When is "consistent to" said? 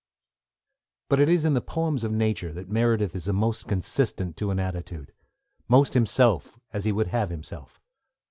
3.67-4.49